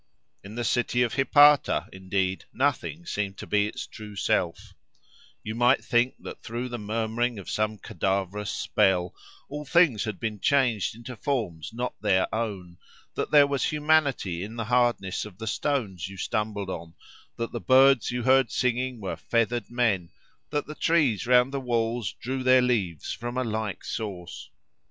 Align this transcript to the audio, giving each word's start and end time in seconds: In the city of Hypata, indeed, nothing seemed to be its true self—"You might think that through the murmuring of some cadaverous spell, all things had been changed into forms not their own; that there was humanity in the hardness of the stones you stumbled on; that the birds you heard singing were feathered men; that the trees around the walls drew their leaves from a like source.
In 0.43 0.55
the 0.55 0.63
city 0.63 1.03
of 1.03 1.13
Hypata, 1.13 1.87
indeed, 1.93 2.45
nothing 2.51 3.05
seemed 3.05 3.37
to 3.37 3.45
be 3.45 3.67
its 3.67 3.85
true 3.85 4.15
self—"You 4.15 5.53
might 5.53 5.83
think 5.85 6.15
that 6.23 6.41
through 6.41 6.69
the 6.69 6.79
murmuring 6.79 7.37
of 7.37 7.51
some 7.51 7.77
cadaverous 7.77 8.49
spell, 8.49 9.13
all 9.47 9.63
things 9.63 10.05
had 10.05 10.19
been 10.19 10.39
changed 10.39 10.95
into 10.95 11.15
forms 11.15 11.69
not 11.71 11.93
their 12.01 12.25
own; 12.33 12.79
that 13.13 13.29
there 13.29 13.45
was 13.45 13.65
humanity 13.65 14.41
in 14.43 14.55
the 14.55 14.65
hardness 14.65 15.23
of 15.23 15.37
the 15.37 15.45
stones 15.45 16.07
you 16.07 16.17
stumbled 16.17 16.71
on; 16.71 16.95
that 17.37 17.51
the 17.51 17.61
birds 17.61 18.09
you 18.09 18.23
heard 18.23 18.49
singing 18.49 19.01
were 19.01 19.15
feathered 19.17 19.69
men; 19.69 20.09
that 20.49 20.65
the 20.65 20.73
trees 20.73 21.27
around 21.27 21.51
the 21.51 21.61
walls 21.61 22.13
drew 22.13 22.41
their 22.41 22.63
leaves 22.63 23.13
from 23.13 23.37
a 23.37 23.43
like 23.43 23.83
source. 23.83 24.49